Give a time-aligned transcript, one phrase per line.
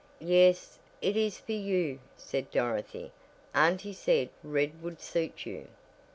[0.33, 3.11] "Yes, it is for you," said Dorothy,
[3.53, 5.67] "Auntie said red would suit you."